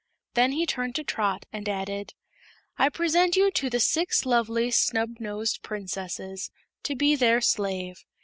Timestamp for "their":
7.15-7.39